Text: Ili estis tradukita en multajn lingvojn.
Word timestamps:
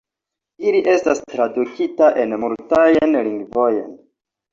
Ili 0.69 0.79
estis 0.93 1.19
tradukita 1.33 2.07
en 2.23 2.33
multajn 2.45 3.13
lingvojn. 3.29 3.85